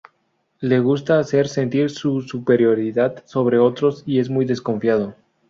[0.61, 5.13] Le gusta hacer sentir su superioridad sobre otros y es muy desconfiado.